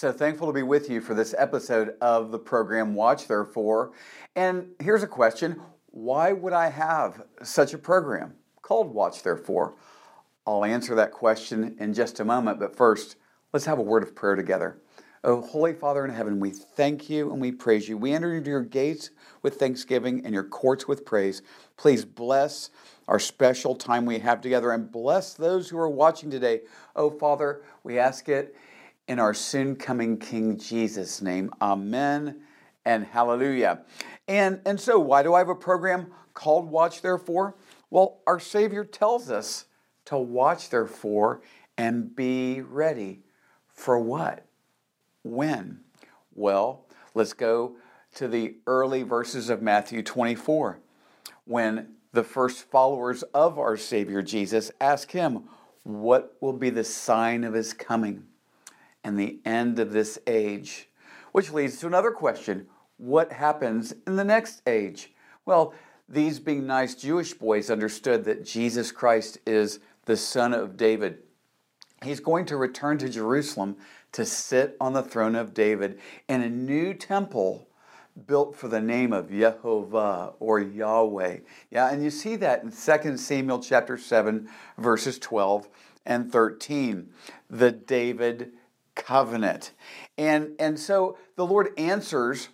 [0.00, 3.92] So thankful to be with you for this episode of the program Watch Therefore.
[4.34, 8.32] And here's a question Why would I have such a program
[8.62, 9.74] called Watch Therefore?
[10.46, 13.16] I'll answer that question in just a moment, but first,
[13.52, 14.80] let's have a word of prayer together.
[15.22, 17.98] Oh, Holy Father in heaven, we thank you and we praise you.
[17.98, 19.10] We enter into your gates
[19.42, 21.42] with thanksgiving and your courts with praise.
[21.76, 22.70] Please bless
[23.06, 26.62] our special time we have together and bless those who are watching today.
[26.96, 28.56] Oh, Father, we ask it
[29.10, 31.52] in our soon coming King Jesus' name.
[31.60, 32.42] Amen
[32.84, 33.80] and hallelujah.
[34.28, 37.56] And, and so, why do I have a program called Watch Therefore?
[37.90, 39.64] Well, our Savior tells us
[40.04, 41.42] to watch therefore
[41.76, 43.24] and be ready.
[43.66, 44.46] For what?
[45.24, 45.80] When?
[46.32, 47.78] Well, let's go
[48.14, 50.78] to the early verses of Matthew 24
[51.46, 55.48] when the first followers of our Savior Jesus ask him,
[55.82, 58.28] What will be the sign of his coming?
[59.04, 60.88] And the end of this age.
[61.32, 65.12] Which leads to another question what happens in the next age?
[65.46, 65.74] Well,
[66.08, 71.18] these being nice Jewish boys understood that Jesus Christ is the son of David.
[72.02, 73.76] He's going to return to Jerusalem
[74.12, 77.68] to sit on the throne of David in a new temple
[78.26, 81.38] built for the name of Jehovah or Yahweh.
[81.70, 84.48] Yeah, and you see that in 2 Samuel chapter 7
[84.78, 85.68] verses 12
[86.04, 87.08] and 13.
[87.48, 88.52] The David
[88.94, 89.72] covenant.
[90.18, 92.48] And, and so the Lord answers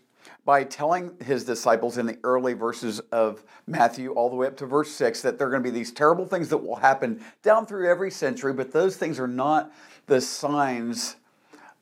[0.44, 4.66] by telling his disciples in the early verses of Matthew, all the way up to
[4.66, 7.66] verse 6, that there are going to be these terrible things that will happen down
[7.66, 9.72] through every century, but those things are not
[10.06, 11.16] the signs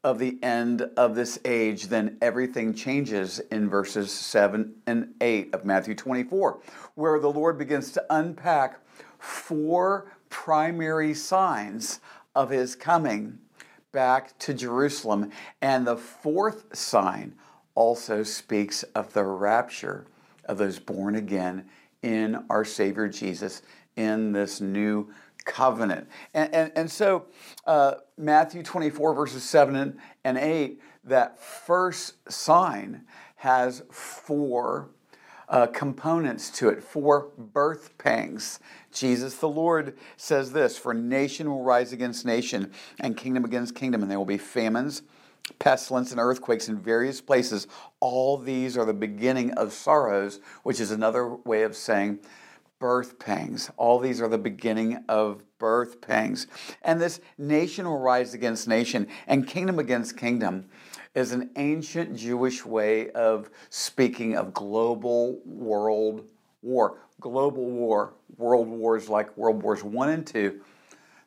[0.03, 5.65] of the end of this age, then everything changes in verses 7 and 8 of
[5.65, 6.61] Matthew 24,
[6.95, 8.81] where the Lord begins to unpack
[9.19, 12.01] four primary signs
[12.35, 13.39] of his coming
[13.95, 15.31] back to Jerusalem.
[15.63, 17.37] And the fourth sign
[17.75, 20.07] also speaks of the rapture
[20.45, 21.65] of those born again
[22.03, 23.63] in our Savior Jesus
[23.97, 25.11] in this new
[25.45, 26.09] covenant.
[26.35, 27.27] And, and, and so,
[27.67, 33.05] uh, Matthew 24, verses 7 and 8, that first sign
[33.37, 34.91] has four
[35.55, 38.59] uh, components to it, four birth pangs.
[38.93, 44.03] Jesus the Lord says this For nation will rise against nation, and kingdom against kingdom,
[44.03, 45.03] and there will be famines,
[45.61, 47.69] pestilence, and earthquakes in various places.
[48.01, 52.19] All these are the beginning of sorrows, which is another way of saying
[52.81, 53.71] birth pangs.
[53.77, 56.49] All these are the beginning of birth pangs.
[56.83, 60.67] And this nation will rise against nation, and kingdom against kingdom
[61.15, 66.25] is an ancient Jewish way of speaking of global world
[66.63, 66.99] war.
[67.21, 70.61] Global war, world wars like World Wars One and Two,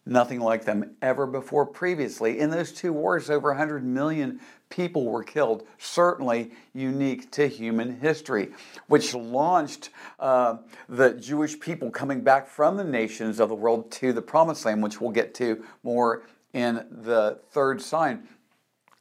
[0.05, 2.39] nothing like them ever before previously.
[2.39, 4.39] In those two wars, over 100 million
[4.69, 8.49] people were killed, certainly unique to human history,
[8.87, 10.57] which launched uh,
[10.89, 14.83] the Jewish people coming back from the nations of the world to the promised land,
[14.83, 16.23] which we'll get to more
[16.53, 18.27] in the third sign.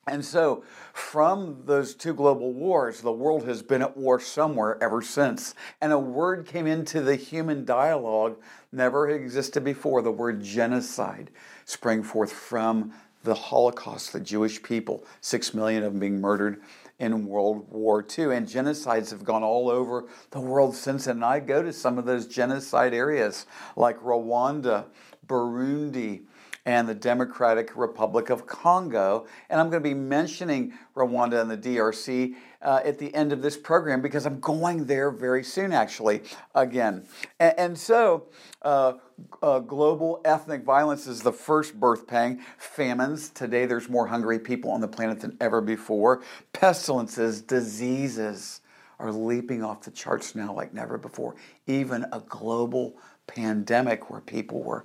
[0.08, 0.62] And so,
[0.92, 5.52] from those two global wars, the world has been at war somewhere ever since.
[5.80, 8.36] And a word came into the human dialogue
[8.70, 10.02] never existed before.
[10.02, 11.32] The word genocide
[11.64, 12.92] sprang forth from
[13.24, 16.60] the Holocaust, the Jewish people, six million of them being murdered
[17.00, 18.26] in World War II.
[18.26, 21.08] And genocides have gone all over the world since.
[21.08, 24.84] And I go to some of those genocide areas like Rwanda,
[25.26, 26.22] Burundi,
[26.66, 29.26] and the Democratic Republic of Congo.
[29.48, 33.40] And I'm going to be mentioning Rwanda and the DRC uh, at the end of
[33.40, 36.22] this program because I'm going there very soon, actually,
[36.56, 37.06] again.
[37.38, 38.26] And, and so,
[38.62, 38.94] uh,
[39.40, 42.40] uh, global ethnic violence is the first birth pang.
[42.58, 46.22] Famines, today there's more hungry people on the planet than ever before.
[46.52, 48.60] Pestilences, diseases
[48.98, 51.36] are leaping off the charts now like never before.
[51.68, 52.96] Even a global
[53.26, 54.84] pandemic where people were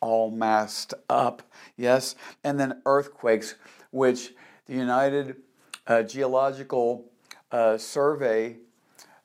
[0.00, 1.42] all masked up.
[1.76, 2.14] Yes,
[2.44, 3.54] and then earthquakes,
[3.90, 4.32] which
[4.66, 5.36] the United
[5.86, 7.04] uh, Geological
[7.50, 8.56] uh, Survey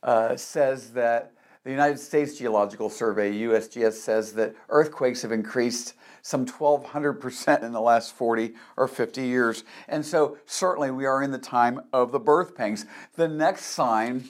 [0.04, 1.32] uh, says that
[1.64, 7.82] The United States Geological Survey, USGS, says that earthquakes have increased some 1,200% in the
[7.82, 9.64] last 40 or 50 years.
[9.88, 12.86] And so, certainly, we are in the time of the birth pangs.
[13.16, 14.30] The next sign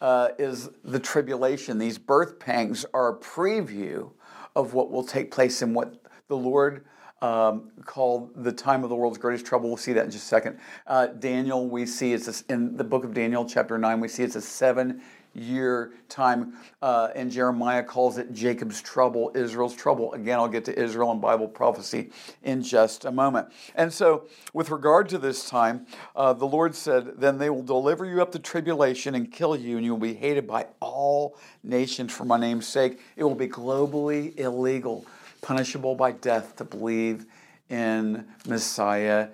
[0.00, 1.78] uh, is the tribulation.
[1.78, 4.12] These birth pangs are a preview
[4.54, 5.94] of what will take place and what
[6.28, 6.84] the Lord
[7.22, 9.68] um, called the time of the world's greatest trouble.
[9.68, 10.58] We'll see that in just a second.
[10.86, 14.22] Uh, Daniel, we see it's a, in the book of Daniel, chapter 9, we see
[14.22, 15.02] it's a seven
[15.34, 16.54] year time.
[16.80, 20.12] Uh, and Jeremiah calls it Jacob's trouble, Israel's trouble.
[20.14, 22.10] Again, I'll get to Israel and Bible prophecy
[22.42, 23.48] in just a moment.
[23.74, 28.04] And so, with regard to this time, uh, the Lord said, Then they will deliver
[28.04, 32.12] you up to tribulation and kill you, and you will be hated by all nations
[32.12, 33.00] for my name's sake.
[33.16, 35.06] It will be globally illegal,
[35.42, 37.26] punishable by death to believe
[37.70, 39.28] in Messiah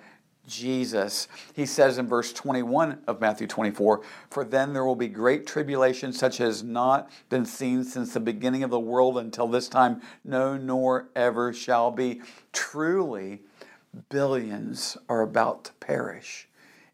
[0.51, 1.27] Jesus.
[1.53, 6.13] He says in verse 21 of Matthew 24, For then there will be great tribulation,
[6.13, 10.57] such as not been seen since the beginning of the world until this time, no,
[10.57, 12.21] nor ever shall be.
[12.51, 13.41] Truly,
[14.09, 16.47] billions are about to perish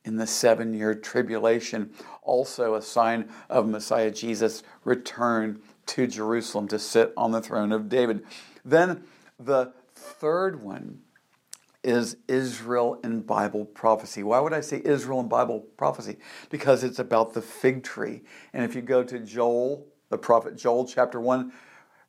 [0.06, 1.92] in the seven year tribulation.
[2.22, 7.90] Also, a sign of Messiah Jesus' return to Jerusalem to sit on the throne of
[7.90, 8.24] David.
[8.64, 9.04] Then
[9.40, 11.02] the third one
[11.88, 14.22] is Israel in Bible prophecy.
[14.22, 16.18] Why would I say Israel in Bible prophecy?
[16.50, 18.24] Because it's about the fig tree.
[18.52, 21.54] And if you go to Joel, the prophet Joel, chapter 1,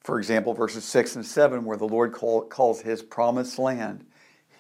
[0.00, 4.04] for example, verses 6 and 7, where the Lord call, calls his promised land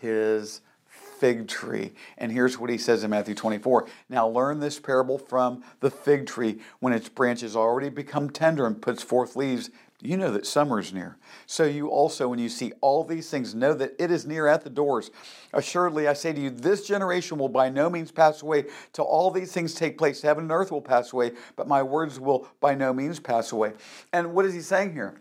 [0.00, 1.94] his fig tree.
[2.16, 6.26] And here's what he says in Matthew 24 Now learn this parable from the fig
[6.26, 6.60] tree.
[6.78, 9.70] When its branches already become tender and puts forth leaves,
[10.00, 11.16] you know that summer is near.
[11.46, 14.62] So you also, when you see all these things, know that it is near at
[14.62, 15.10] the doors.
[15.52, 19.30] Assuredly, I say to you, this generation will by no means pass away till all
[19.30, 20.22] these things take place.
[20.22, 23.72] Heaven and earth will pass away, but my words will by no means pass away.
[24.12, 25.20] And what is he saying here?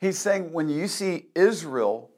[0.00, 2.10] He's saying when you see Israel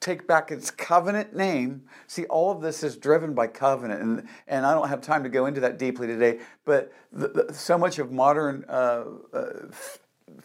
[0.00, 1.82] take back its covenant name.
[2.06, 5.28] See, all of this is driven by covenant, and, and I don't have time to
[5.28, 9.50] go into that deeply today, but the, the, so much of modern uh, uh,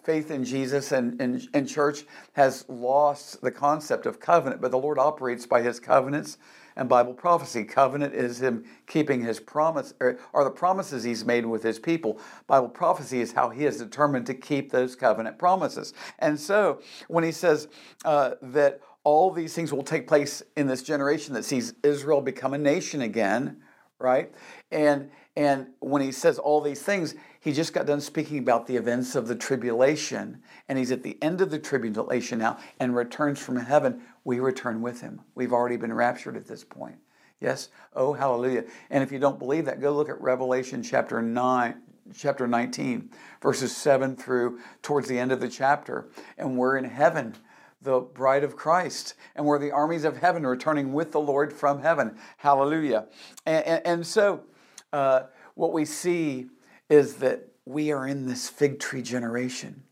[0.04, 2.04] faith in Jesus and, and, church
[2.34, 6.38] has lost the concept of covenant, but the Lord operates by his covenants
[6.76, 7.64] and Bible prophecy.
[7.64, 12.20] Covenant is him keeping his promise, or are the promises he's made with his people.
[12.48, 15.94] Bible prophecy is how he is determined to keep those covenant promises.
[16.20, 17.68] And so when he says
[18.04, 22.54] uh, that all these things will take place in this generation that sees Israel become
[22.54, 23.62] a nation again,
[24.00, 24.32] right?
[24.72, 28.78] And and when he says all these things, he just got done speaking about the
[28.78, 33.40] events of the tribulation, and he's at the end of the tribulation now and returns
[33.40, 34.02] from heaven.
[34.24, 35.22] We return with him.
[35.36, 36.96] We've already been raptured at this point.
[37.42, 37.70] Yes?
[37.94, 38.64] Oh, hallelujah.
[38.90, 41.76] And if you don't believe that, go look at Revelation chapter 9,
[42.16, 43.10] chapter 19,
[43.42, 46.10] verses 7 through towards the end of the chapter.
[46.38, 47.36] And we're in heaven,
[47.82, 51.82] the bride of Christ, and we're the armies of heaven returning with the Lord from
[51.82, 52.18] heaven.
[52.38, 53.08] Hallelujah.
[53.46, 54.46] And, and, and so,
[54.94, 55.24] uh,
[55.56, 56.48] what we see
[56.90, 59.84] is that we are in this fig tree generation.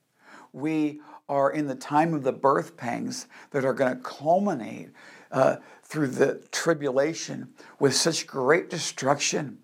[0.51, 4.89] We are in the time of the birth pangs that are going to culminate
[5.31, 7.49] uh, through the tribulation
[7.79, 9.57] with such great destruction.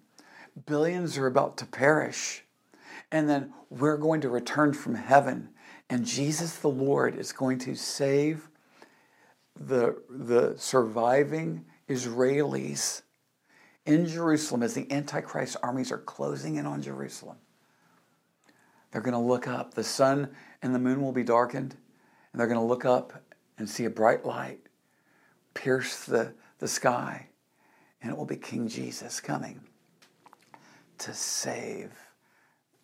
[0.66, 2.44] Billions are about to perish.
[3.12, 5.50] And then we're going to return from heaven,
[5.90, 8.50] and Jesus the Lord is going to save
[9.60, 13.02] the, the surviving Israelis
[13.90, 17.38] in Jerusalem as the Antichrist armies are closing in on Jerusalem.
[18.92, 19.74] They're going to look up.
[19.74, 20.30] The sun
[20.62, 21.76] and the moon will be darkened,
[22.32, 23.14] and they're going to look up
[23.58, 24.60] and see a bright light
[25.56, 27.30] pierce the, the sky,
[28.02, 29.60] and it will be King Jesus coming
[31.00, 31.92] to save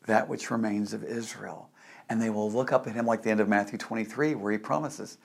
[0.07, 1.69] that which remains of Israel.
[2.09, 4.57] And they will look up at him like the end of Matthew 23, where he
[4.57, 5.19] promises.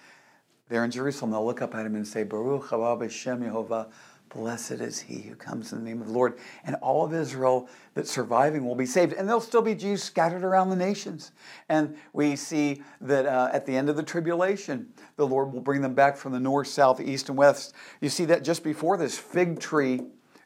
[0.69, 3.91] There in Jerusalem, they'll look up at him and say, Baruch haba b'shem Yehovah
[4.31, 6.39] Blessed is he who comes in the name of the Lord.
[6.65, 9.13] And all of Israel that's surviving will be saved.
[9.13, 11.33] And there'll still be Jews scattered around the nations.
[11.69, 15.83] And we see that uh, at the end of the tribulation, the Lord will bring
[15.83, 17.75] them back from the north, south, east, and west.
[18.01, 20.03] You see that just before this fig tree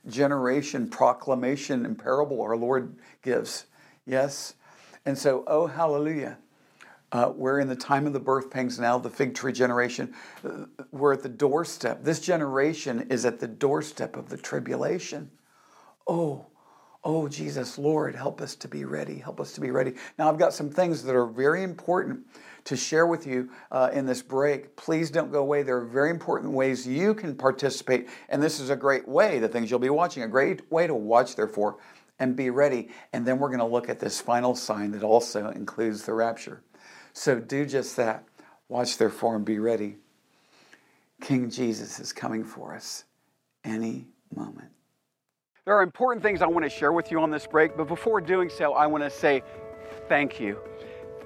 [0.09, 3.67] generation proclamation and parable our Lord gives.
[4.07, 4.55] Yes?
[5.05, 6.39] And so, oh, hallelujah.
[7.15, 10.13] Uh, we're in the time of the birth pangs now, the fig tree generation.
[10.45, 12.03] Uh, we're at the doorstep.
[12.03, 15.31] This generation is at the doorstep of the tribulation.
[16.09, 16.47] Oh,
[17.05, 19.17] oh, Jesus, Lord, help us to be ready.
[19.17, 19.95] Help us to be ready.
[20.19, 22.27] Now, I've got some things that are very important
[22.65, 24.75] to share with you uh, in this break.
[24.75, 25.63] Please don't go away.
[25.63, 29.47] There are very important ways you can participate, and this is a great way, the
[29.47, 31.77] things you'll be watching, a great way to watch, therefore,
[32.19, 32.89] and be ready.
[33.13, 36.65] And then we're going to look at this final sign that also includes the rapture.
[37.15, 38.25] So do just that.
[38.69, 39.97] Watch therefore and be ready.
[41.23, 43.05] King Jesus is coming for us
[43.63, 44.69] any moment.
[45.65, 48.21] There are important things I want to share with you on this break, but before
[48.21, 49.43] doing so, I want to say
[50.09, 50.59] thank you.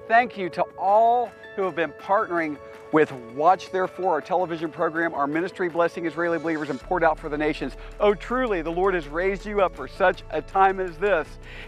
[0.07, 2.57] Thank you to all who have been partnering
[2.91, 7.29] with Watch Therefore, our television program, our ministry blessing Israeli believers and poured out for
[7.29, 7.73] the nations.
[7.99, 11.27] Oh, truly, the Lord has raised you up for such a time as this.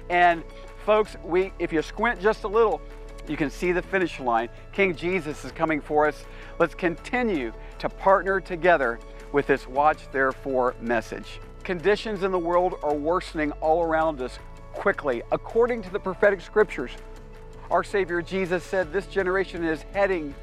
[0.09, 0.43] And
[0.85, 2.81] folks, we if you squint just a little,
[3.27, 4.49] you can see the finish line.
[4.71, 6.25] King Jesus is coming for us.
[6.59, 8.99] Let's continue to partner together
[9.31, 11.39] with this Watch Therefore message.
[11.63, 14.39] Conditions in the world are worsening all around us
[14.73, 15.21] quickly.
[15.31, 16.91] According to the prophetic scriptures,
[17.69, 20.33] our Savior Jesus said this generation is heading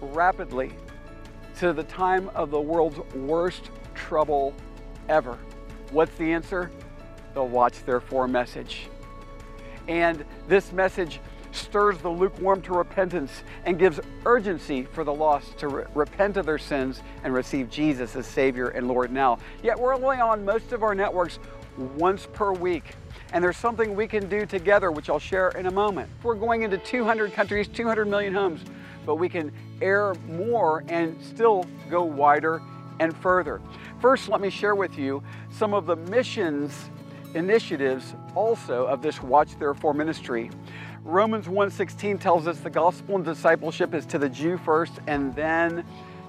[0.00, 0.72] rapidly
[1.58, 4.54] to the time of the world's worst trouble
[5.08, 5.36] ever.
[5.90, 6.70] What's the answer?
[7.34, 8.88] The Watch Therefore message.
[9.88, 11.20] And this message
[11.60, 16.46] stirs the lukewarm to repentance and gives urgency for the lost to re- repent of
[16.46, 19.38] their sins and receive Jesus as Savior and Lord now.
[19.62, 21.38] Yet we're only on most of our networks
[21.96, 22.94] once per week.
[23.32, 26.10] And there's something we can do together, which I'll share in a moment.
[26.22, 28.64] We're going into 200 countries, 200 million homes
[29.06, 32.62] but we can air more and still go wider
[32.98, 33.60] and further.
[34.00, 36.90] First, let me share with you some of the missions
[37.34, 40.50] initiatives also of this Watch Therefore ministry.
[41.10, 45.84] Romans 1:16 tells us the gospel and discipleship is to the Jew first and then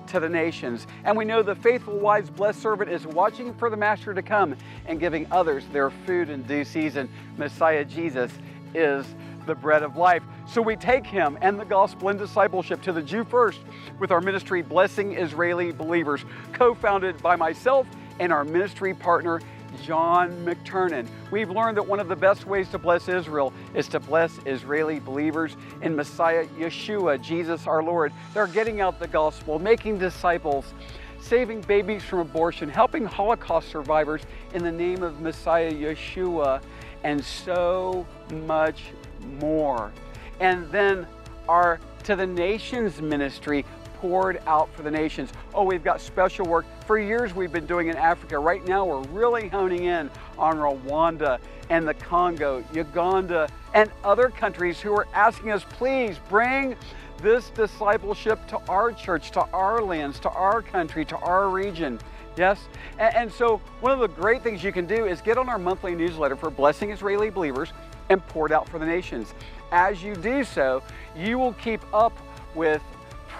[0.08, 0.88] to the nations.
[1.04, 4.56] And we know the faithful, wise, blessed servant is watching for the master to come
[4.88, 7.10] and giving others their food in due season.
[7.38, 8.32] Messiah Jesus
[8.74, 9.06] is
[9.46, 10.24] the bread of life.
[10.48, 13.60] So we take him and the gospel and discipleship to the Jew first
[14.00, 17.86] with our ministry Blessing Israeli Believers, co founded by myself
[18.20, 19.42] and our ministry partner,
[19.84, 21.08] John McTernan.
[21.32, 25.00] We've learned that one of the best ways to bless Israel is to bless Israeli
[25.00, 28.14] believers in Messiah Yeshua, Jesus our Lord.
[28.34, 30.74] They're getting out the gospel, making disciples,
[31.20, 34.22] saving babies from abortion, helping Holocaust survivors
[34.54, 36.62] in the name of Messiah Yeshua,
[37.04, 38.06] and so
[38.46, 38.84] much
[39.40, 39.92] more.
[40.40, 41.08] And then
[41.48, 43.66] our To the Nations ministry
[44.02, 45.32] poured out for the nations.
[45.54, 46.66] Oh, we've got special work.
[46.88, 48.40] For years we've been doing in Africa.
[48.40, 51.40] Right now we're really honing in on Rwanda
[51.70, 56.76] and the Congo, Uganda, and other countries who are asking us, please bring
[57.22, 62.00] this discipleship to our church, to our lands, to our country, to our region.
[62.36, 62.60] Yes?
[62.98, 65.60] And, and, so, one of the great things you can do is get on our
[65.60, 67.72] monthly newsletter for Blessing Israeli Believers
[68.10, 69.36] and poured out for the nations.
[69.72, 70.82] As you do so,
[71.16, 72.18] you will keep up
[72.56, 72.82] with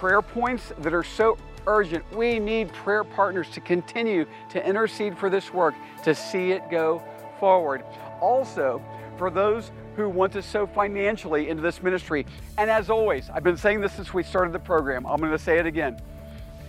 [0.02, 2.04] prayer points that are so urgent.
[2.12, 7.00] We need prayer partners to continue to intercede for this work, to see it go
[7.38, 7.84] forward.
[8.20, 8.82] Also,
[9.16, 12.26] for those who want to sow financially into this ministry,
[12.58, 15.38] and as always, I've been saying this since we started the program, I'm going to
[15.38, 16.00] say it again.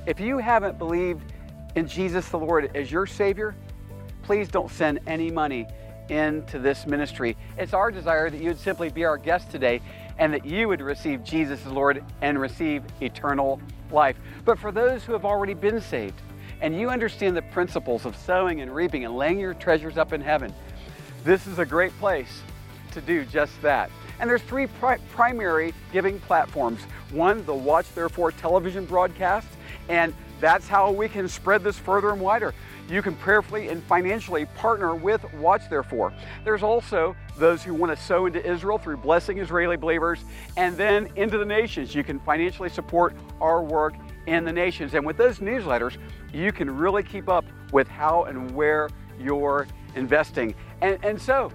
[0.06, 1.34] If you haven't believed
[1.74, 3.56] in Jesus the Lord as your Savior,
[4.22, 5.66] please don't send any money
[6.10, 7.36] into this ministry.
[7.58, 9.82] It's our desire that you would simply be our guest today
[10.18, 13.60] and that you would receive Jesus as Lord and receive eternal
[13.92, 14.18] life.
[14.46, 16.22] But for those who have already been saved
[16.62, 20.22] and you understand the principles of sowing and reaping and laying your treasures up in
[20.22, 20.54] heaven,
[21.24, 22.42] this is a great place
[22.92, 23.90] to do just that.
[24.20, 26.82] And there's three pri- primary giving platforms.
[27.12, 29.48] One, the Watch Therefore television broadcast,
[29.90, 32.54] and that's how we can spread this further and wider
[32.90, 36.14] you can prayerfully and financially partner with Watch Therefore.
[36.44, 40.20] There's also those who want to sow into Israel through blessing Israeli believers
[40.58, 41.96] and then into the nations.
[41.96, 43.94] You can financially support our work
[44.28, 44.94] in the nations.
[44.94, 45.98] And with those newsletters,
[46.34, 50.54] you can really keep up with how and where you're investing.
[50.82, 51.52] And, and so,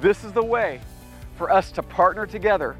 [0.00, 0.80] this is the way
[1.36, 2.76] for us to partner together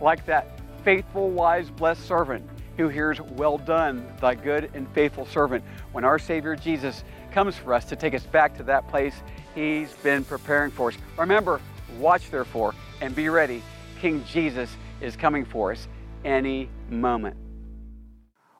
[0.00, 5.64] like that faithful, wise, blessed servant who hears, Well done, thy good and faithful servant,
[5.92, 9.14] when our Savior Jesus comes for us to take us back to that place
[9.54, 10.96] He's been preparing for us.
[11.18, 11.60] Remember,
[11.98, 13.62] watch therefore and be ready.
[14.00, 15.88] King Jesus is coming for us
[16.24, 17.36] any moment.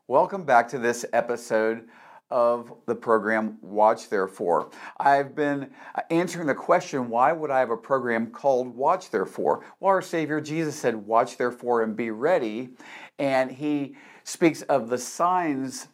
[0.06, 1.88] Welcome back to this episode
[2.32, 4.70] of the program Watch Therefore.
[4.98, 5.70] I've been
[6.10, 9.64] answering the question why would I have a program called Watch Therefore?
[9.80, 12.70] Well, our Savior Jesus said, Watch therefore and be ready.
[13.18, 15.88] And he speaks of the signs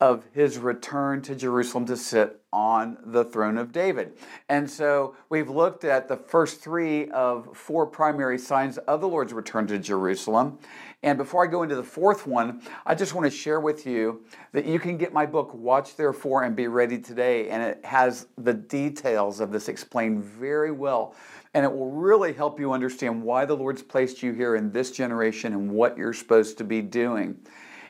[0.00, 4.12] of his return to Jerusalem to sit on the throne of David.
[4.48, 9.32] And so we've looked at the first three of four primary signs of the Lord's
[9.32, 10.58] return to Jerusalem.
[11.02, 14.24] And before I go into the fourth one, I just want to share with you
[14.52, 17.48] that you can get my book, Watch Therefore and Be Ready Today.
[17.48, 21.14] And it has the details of this explained very well.
[21.54, 24.90] And it will really help you understand why the Lord's placed you here in this
[24.90, 27.38] generation and what you're supposed to be doing.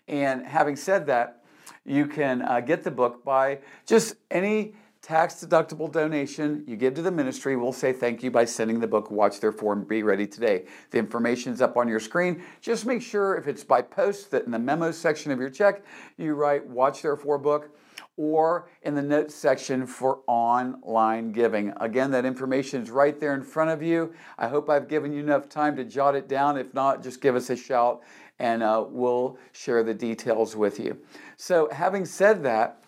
[0.07, 1.43] And having said that,
[1.87, 7.03] you can uh, get the book by just any tax deductible donation you give to
[7.03, 7.57] the ministry.
[7.57, 10.65] We'll say thank you by sending the book Watch Therefore and Be Ready Today.
[10.91, 12.43] The information is up on your screen.
[12.63, 15.83] Just make sure if it's by post that in the memo section of your check
[16.17, 17.77] you write Watch Therefore book
[18.17, 21.73] or in the notes section for online giving.
[21.81, 24.13] Again, that information is right there in front of you.
[24.39, 26.57] I hope I've given you enough time to jot it down.
[26.57, 28.03] If not, just give us a shout
[28.39, 30.99] and uh, we'll share the details with you.
[31.37, 32.83] So, having said that,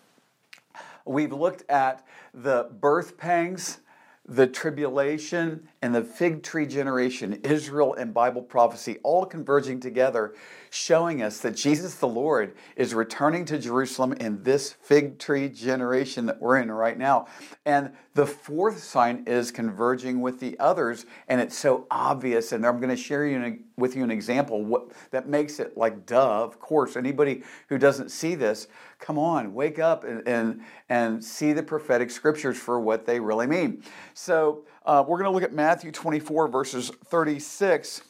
[1.05, 3.79] we've looked at the birth pangs,
[4.25, 10.35] the tribulation, and the fig tree generation, Israel and Bible prophecy, all converging together
[10.77, 16.27] showing us that Jesus the Lord is returning to Jerusalem in this fig tree generation
[16.27, 17.27] that we're in right now.
[17.65, 22.51] And the fourth sign is converging with the others, and it's so obvious.
[22.51, 26.05] And I'm going to share you with you an example what, that makes it like
[26.05, 26.43] duh.
[26.43, 28.67] Of course, anybody who doesn't see this,
[28.99, 33.47] come on, wake up and, and, and see the prophetic scriptures for what they really
[33.47, 33.83] mean.
[34.13, 38.01] So uh, we're going to look at Matthew 24, verses 36.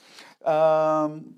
[0.46, 1.36] Um,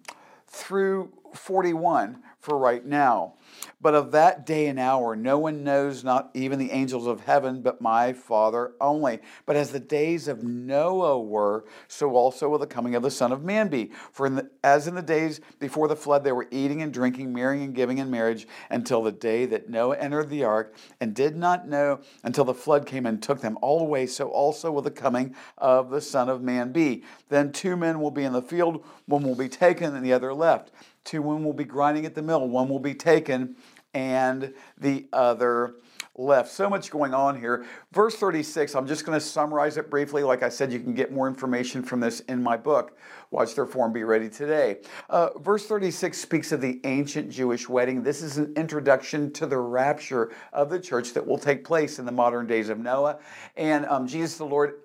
[0.50, 3.33] through 41 for right now.
[3.81, 7.62] But of that day and hour, no one knows, not even the angels of heaven,
[7.62, 9.19] but my Father only.
[9.45, 13.31] But as the days of Noah were, so also will the coming of the Son
[13.31, 13.91] of Man be.
[14.12, 17.33] For in the, as in the days before the flood, they were eating and drinking,
[17.33, 21.36] marrying and giving in marriage, until the day that Noah entered the ark, and did
[21.36, 24.07] not know until the flood came and took them all away.
[24.07, 27.03] So also will the coming of the Son of Man be.
[27.29, 30.33] Then two men will be in the field, one will be taken, and the other
[30.33, 30.71] left.
[31.10, 33.56] Two women will be grinding at the mill, one will be taken,
[33.96, 35.74] and the other
[36.16, 36.51] left.
[36.51, 37.66] So much going on here.
[37.92, 40.22] Verse 36, I'm just going to summarize it briefly.
[40.22, 42.95] Like I said, you can get more information from this in my book,
[43.32, 44.82] Watch Therefore and Be Ready Today.
[45.10, 48.04] Uh, verse 36 speaks of the ancient Jewish wedding.
[48.04, 52.06] This is an introduction to the rapture of the church that will take place in
[52.06, 53.17] the modern days of Noah.
[53.58, 54.82] And um, Jesus the Lord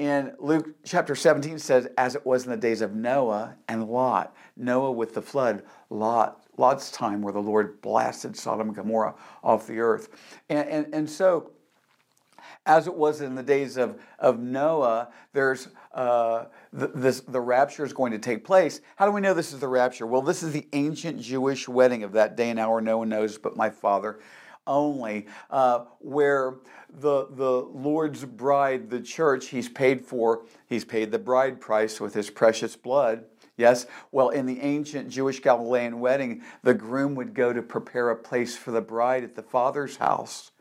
[0.00, 4.34] in Luke chapter 17 says, as it was in the days of Noah and Lot.
[4.56, 9.66] Noah with the flood, Lot, Lot's time where the Lord blasted Sodom and Gomorrah off
[9.66, 10.08] the earth.
[10.48, 11.50] And, and, and so,
[12.64, 17.84] as it was in the days of, of Noah, there's uh, the, this, the rapture
[17.84, 18.80] is going to take place.
[18.96, 20.06] How do we know this is the rapture?
[20.06, 23.36] Well, this is the ancient Jewish wedding of that day and hour no one knows
[23.36, 24.18] but my Father
[24.70, 26.54] only, uh, where
[26.88, 32.14] the, the Lord's bride, the church, he's paid for, he's paid the bride price with
[32.14, 33.24] his precious blood.
[33.56, 33.86] Yes?
[34.10, 38.56] Well, in the ancient Jewish Galilean wedding, the groom would go to prepare a place
[38.56, 40.52] for the bride at the father's house.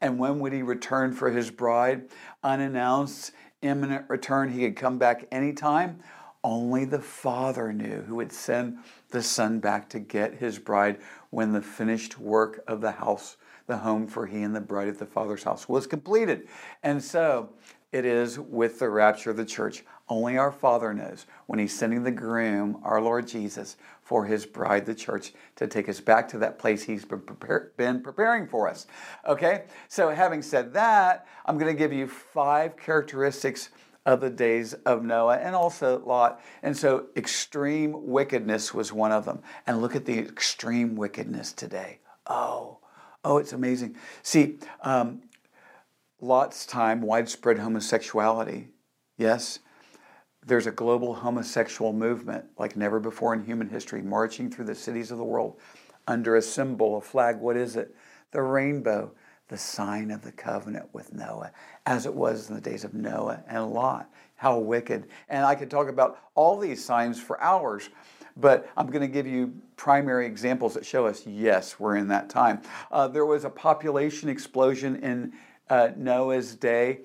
[0.00, 2.08] And when would he return for his bride?
[2.42, 4.50] Unannounced, imminent return.
[4.50, 6.00] He could come back anytime.
[6.42, 8.78] Only the Father knew who would send
[9.10, 10.98] the Son back to get his bride
[11.30, 14.98] when the finished work of the house the home for he and the bride at
[14.98, 16.48] the Father's house was completed.
[16.82, 17.50] And so
[17.92, 19.84] it is with the rapture of the church.
[20.08, 24.86] Only our Father knows when He's sending the groom, our Lord Jesus, for His bride,
[24.86, 27.22] the church, to take us back to that place He's been,
[27.76, 28.86] been preparing for us.
[29.26, 29.64] Okay?
[29.88, 33.70] So, having said that, I'm going to give you five characteristics
[34.04, 36.40] of the days of Noah and also Lot.
[36.62, 39.42] And so, extreme wickedness was one of them.
[39.66, 42.00] And look at the extreme wickedness today.
[42.26, 42.75] Oh,
[43.26, 43.96] Oh, it's amazing.
[44.22, 45.22] See, um,
[46.20, 48.68] Lot's time, widespread homosexuality.
[49.18, 49.58] Yes,
[50.46, 55.10] there's a global homosexual movement like never before in human history, marching through the cities
[55.10, 55.58] of the world
[56.06, 57.40] under a symbol, a flag.
[57.40, 57.96] What is it?
[58.30, 59.12] The rainbow,
[59.48, 61.50] the sign of the covenant with Noah,
[61.84, 64.08] as it was in the days of Noah and Lot.
[64.36, 65.08] How wicked.
[65.28, 67.90] And I could talk about all these signs for hours.
[68.36, 72.28] But I'm going to give you primary examples that show us, yes, we're in that
[72.28, 72.60] time.
[72.90, 75.32] Uh, there was a population explosion in
[75.70, 77.00] uh, Noah's day,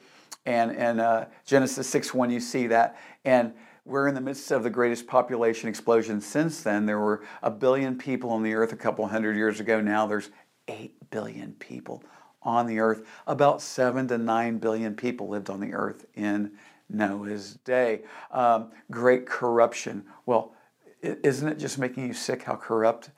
[0.45, 2.97] and in uh, Genesis 6 1, you see that.
[3.23, 3.53] And
[3.85, 6.85] we're in the midst of the greatest population explosion since then.
[6.85, 9.81] There were a billion people on the earth a couple hundred years ago.
[9.81, 10.29] Now there's
[10.67, 12.03] 8 billion people
[12.43, 13.05] on the earth.
[13.25, 16.51] About 7 to 9 billion people lived on the earth in
[16.89, 18.01] Noah's day.
[18.31, 20.05] Um, great corruption.
[20.25, 20.53] Well,
[21.01, 23.09] isn't it just making you sick how corrupt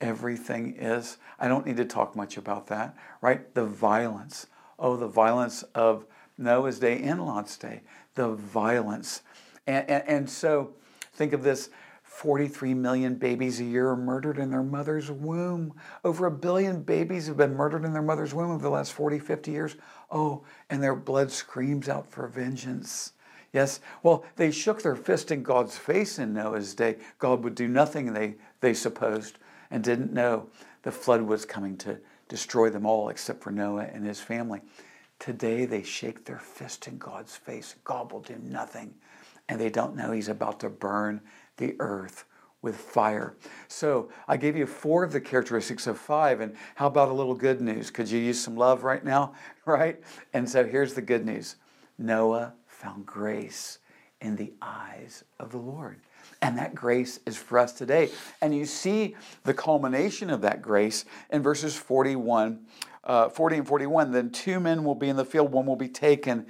[0.00, 1.18] everything is.
[1.38, 3.54] I don't need to talk much about that, right?
[3.54, 4.46] The violence.
[4.78, 6.06] Oh, the violence of
[6.38, 7.82] Noah's day and Lot's day.
[8.14, 9.22] The violence.
[9.66, 10.74] And, and, and so
[11.12, 11.70] think of this
[12.02, 15.74] 43 million babies a year are murdered in their mother's womb.
[16.04, 19.18] Over a billion babies have been murdered in their mother's womb over the last 40,
[19.18, 19.76] 50 years.
[20.10, 23.12] Oh, and their blood screams out for vengeance.
[23.52, 26.96] Yes, well, they shook their fist in God's face in Noah's day.
[27.18, 29.38] God would do nothing, they, they supposed,
[29.70, 30.48] and didn't know
[30.82, 34.60] the flood was coming to destroy them all except for Noah and his family.
[35.18, 37.74] Today they shake their fist in God's face.
[37.84, 38.94] God will do nothing.
[39.48, 41.20] And they don't know He's about to burn
[41.58, 42.24] the earth
[42.62, 43.36] with fire.
[43.68, 46.40] So I gave you four of the characteristics of five.
[46.40, 47.90] And how about a little good news?
[47.90, 49.34] Could you use some love right now?
[49.66, 50.00] Right?
[50.32, 51.56] And so here's the good news
[51.96, 53.78] Noah found grace
[54.20, 56.00] in the eyes of the Lord.
[56.42, 58.10] And that grace is for us today.
[58.40, 62.60] And you see the culmination of that grace in verses 41,
[63.04, 64.12] uh, 40 and 41.
[64.12, 66.46] Then two men will be in the field, one will be taken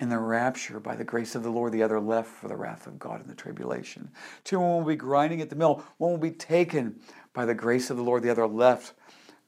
[0.00, 2.86] in the rapture by the grace of the Lord, the other left for the wrath
[2.86, 4.10] of God in the tribulation.
[4.42, 6.98] Two men will be grinding at the mill, one will be taken
[7.32, 8.94] by the grace of the Lord, the other left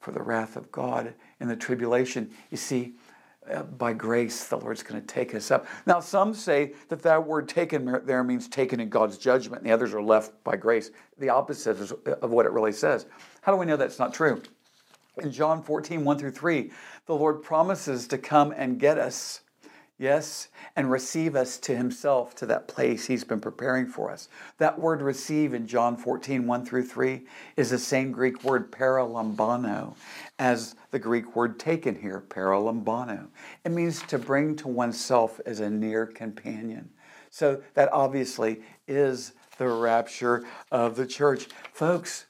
[0.01, 2.31] for the wrath of God in the tribulation.
[2.51, 2.95] You see,
[3.51, 5.67] Uh, by grace, the Lord's going to take us up.
[5.87, 9.75] Now, some say that that word taken there means taken in God's judgment, and the
[9.75, 10.91] others are left by grace.
[11.19, 13.07] The opposite uh, of what it really says.
[13.43, 14.43] How do we know that's not true?
[15.19, 16.71] In John 14, 1 through 3,
[17.07, 19.41] the Lord promises to come and get us
[19.99, 24.29] Yes, and receive us to himself, to that place he's been preparing for us.
[24.59, 27.23] That word receive in John 14, 1 through 3,
[27.57, 29.95] is the same Greek word paralambano
[30.39, 33.29] as the Greek word taken here, paralambano.
[33.65, 36.91] It means to bring to oneself as a near companion.
[37.31, 41.49] So that obviously is the rapture of the church.
[41.73, 42.27] Folks,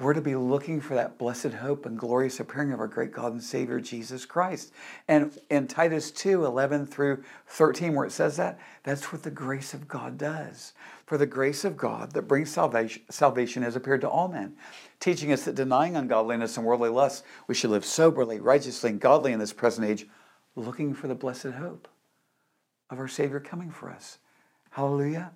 [0.00, 3.32] we're to be looking for that blessed hope and glorious appearing of our great God
[3.32, 4.72] and Savior Jesus Christ.
[5.08, 9.74] And in Titus 2 11 through 13, where it says that, that's what the grace
[9.74, 10.72] of God does.
[11.06, 14.54] For the grace of God that brings salvation, salvation has appeared to all men,
[15.00, 19.32] teaching us that denying ungodliness and worldly lusts, we should live soberly, righteously, and godly
[19.32, 20.06] in this present age,
[20.54, 21.88] looking for the blessed hope
[22.90, 24.18] of our Savior coming for us.
[24.70, 25.32] Hallelujah.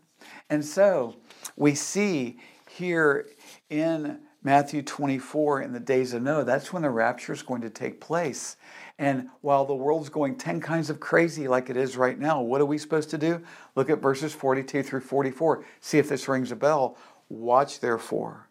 [0.50, 1.16] And so
[1.56, 3.28] we see here
[3.68, 7.70] in Matthew 24 in the days of Noah, that's when the rapture is going to
[7.70, 8.56] take place.
[8.98, 12.60] And while the world's going 10 kinds of crazy like it is right now, what
[12.60, 13.42] are we supposed to do?
[13.76, 15.64] Look at verses 42 through 44.
[15.80, 16.96] See if this rings a bell.
[17.28, 18.48] Watch therefore,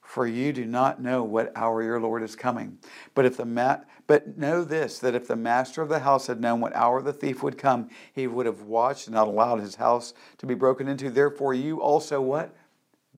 [0.00, 2.78] for you do not know what hour your Lord is coming.
[3.14, 6.40] But if the ma- but know this that if the master of the house had
[6.40, 9.76] known what hour the thief would come, he would have watched and not allowed his
[9.76, 11.10] house to be broken into.
[11.10, 12.56] Therefore you also what?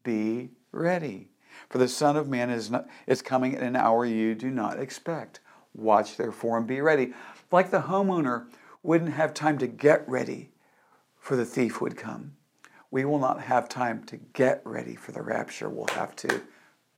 [0.02, 1.31] Be ready
[1.72, 4.78] for the Son of Man is, not, is coming at an hour you do not
[4.78, 5.40] expect.
[5.72, 7.14] Watch therefore and be ready.
[7.50, 8.44] Like the homeowner
[8.82, 10.50] wouldn't have time to get ready
[11.18, 12.36] for the thief would come.
[12.90, 15.70] We will not have time to get ready for the rapture.
[15.70, 16.42] We'll have to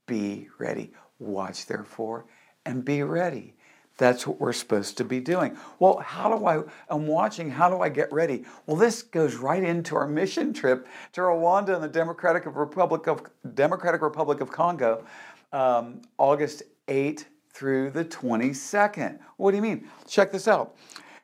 [0.07, 0.91] be ready.
[1.19, 2.25] Watch therefore
[2.65, 3.54] and be ready.
[3.97, 5.57] That's what we're supposed to be doing.
[5.79, 8.43] Well, how do I, I'm watching, how do I get ready?
[8.65, 13.23] Well, this goes right into our mission trip to Rwanda and the Democratic Republic of,
[13.53, 15.05] Democratic Republic of Congo,
[15.53, 19.19] um, August 8 through the 22nd.
[19.37, 19.87] What do you mean?
[20.07, 20.75] Check this out.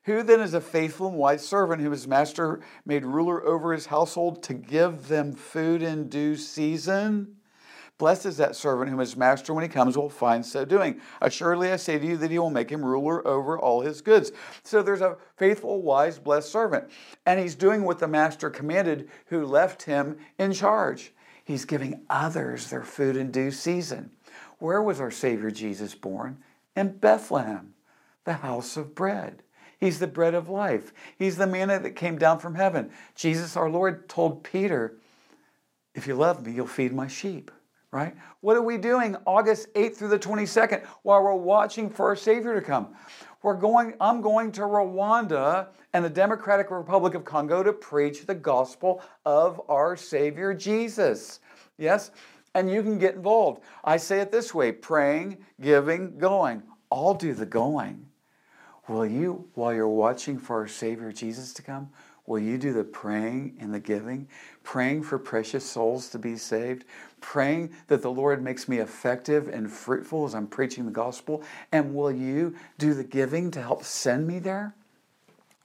[0.05, 3.87] Who then is a faithful and wise servant whom his master made ruler over his
[3.87, 7.35] household to give them food in due season?
[8.01, 10.99] Blessed is that servant whom his master, when he comes, will find so doing.
[11.21, 14.31] Assuredly, I say to you that he will make him ruler over all his goods.
[14.63, 16.89] So there's a faithful, wise, blessed servant.
[17.27, 21.13] And he's doing what the master commanded, who left him in charge.
[21.45, 24.09] He's giving others their food in due season.
[24.57, 26.39] Where was our Savior Jesus born?
[26.75, 27.75] In Bethlehem,
[28.23, 29.43] the house of bread.
[29.79, 30.91] He's the bread of life.
[31.19, 32.89] He's the manna that came down from heaven.
[33.13, 34.97] Jesus, our Lord, told Peter,
[35.93, 37.51] If you love me, you'll feed my sheep
[37.91, 38.15] right?
[38.39, 42.55] What are we doing August 8th through the 22nd while we're watching for our Savior
[42.55, 42.95] to come?
[43.43, 48.35] We're going, I'm going to Rwanda and the Democratic Republic of Congo to preach the
[48.35, 51.39] gospel of our Savior Jesus.
[51.77, 52.11] Yes?
[52.53, 53.61] And you can get involved.
[53.83, 56.63] I say it this way praying, giving, going.
[56.91, 58.05] I'll do the going.
[58.87, 61.89] Will you, while you're watching for our Savior Jesus to come,
[62.25, 64.27] will you do the praying and the giving?
[64.63, 66.85] Praying for precious souls to be saved,
[67.19, 71.43] praying that the Lord makes me effective and fruitful as I'm preaching the gospel?
[71.71, 74.75] And will you do the giving to help send me there?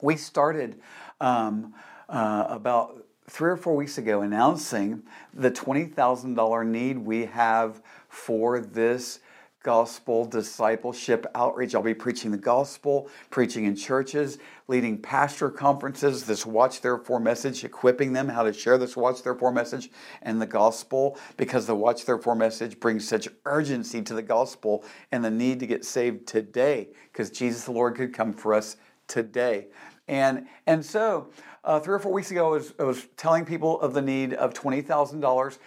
[0.01, 0.79] We started
[1.21, 1.73] um,
[2.09, 9.19] uh, about three or four weeks ago announcing the $20,000 need we have for this
[9.63, 11.75] gospel discipleship outreach.
[11.75, 17.63] I'll be preaching the gospel, preaching in churches, leading pastor conferences, this Watch Therefore message,
[17.63, 19.89] equipping them how to share this Watch Therefore message
[20.21, 25.23] and the gospel because the Watch Therefore message brings such urgency to the gospel and
[25.23, 29.67] the need to get saved today because Jesus the Lord could come for us today.
[30.07, 31.31] And, and so,
[31.63, 34.33] uh, three or four weeks ago, I was, I was telling people of the need
[34.33, 35.57] of $20,000.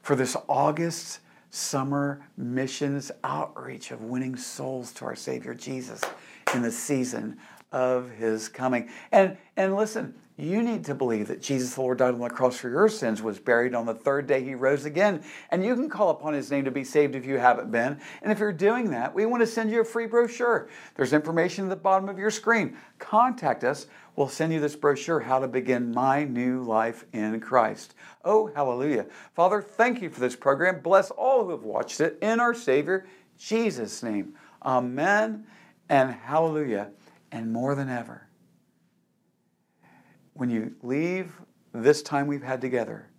[0.02, 6.02] for this August summer missions outreach of winning souls to our Savior Jesus
[6.54, 7.38] in the season
[7.72, 8.90] of his coming.
[9.12, 12.58] And and listen, you need to believe that Jesus the Lord died on the cross
[12.58, 15.24] for your sins, was buried on the third day, he rose again.
[15.52, 18.00] And you can call upon his name to be saved if you haven't been.
[18.22, 20.70] And if you're doing that, we want to send you a free brochure.
[20.96, 22.78] There's information at the bottom of your screen.
[23.00, 23.88] Contact us.
[24.16, 27.96] We'll send you this brochure, How to Begin My New Life in Christ.
[28.24, 29.08] Oh, hallelujah.
[29.34, 30.82] Father, thank you for this program.
[30.82, 34.36] Bless all who have watched it in our Savior, Jesus' name.
[34.64, 35.46] Amen
[35.90, 36.92] and hallelujah.
[37.32, 38.29] And more than ever,
[40.40, 41.34] when you leave
[41.74, 43.10] this time we've had together,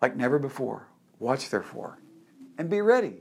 [0.00, 1.98] like never before, watch therefore
[2.56, 3.16] and be ready.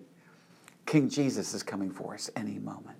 [0.86, 2.98] King Jesus is coming for us any moment.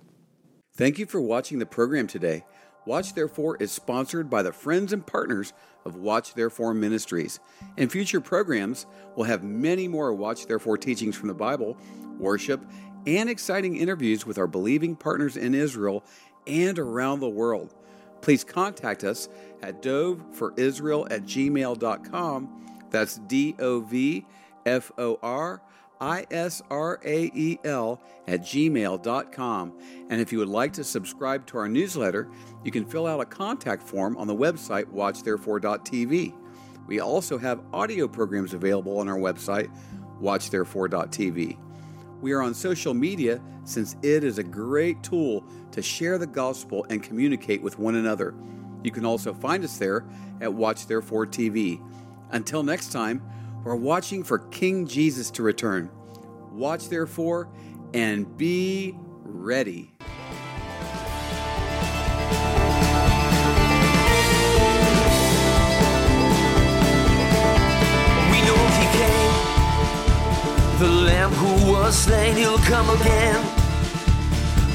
[0.74, 2.44] Thank you for watching the program today.
[2.86, 5.52] Watch Therefore is sponsored by the friends and partners
[5.84, 7.38] of Watch Therefore Ministries.
[7.76, 11.76] In future programs, we'll have many more Watch Therefore teachings from the Bible,
[12.18, 12.64] worship,
[13.06, 16.04] and exciting interviews with our believing partners in Israel
[16.48, 17.74] and around the world.
[18.20, 19.28] Please contact us
[19.62, 22.66] at doveforisrael at gmail.com.
[22.90, 24.26] That's D O V
[24.64, 25.60] F O R
[26.00, 29.72] I S R A E L at gmail.com.
[30.10, 32.28] And if you would like to subscribe to our newsletter,
[32.64, 36.34] you can fill out a contact form on the website watchtherefore.tv.
[36.86, 39.68] We also have audio programs available on our website,
[40.20, 41.58] watchtherefore.tv.
[42.20, 45.44] We are on social media since it is a great tool
[45.76, 48.34] to share the gospel and communicate with one another.
[48.82, 50.04] You can also find us there
[50.40, 51.80] at Watch Therefore TV.
[52.30, 53.22] Until next time,
[53.62, 55.90] we're watching for King Jesus to return.
[56.50, 57.50] Watch therefore
[57.92, 59.92] and be ready.
[68.30, 69.34] We know he came,
[70.78, 73.65] the Lamb who was slain, he'll come again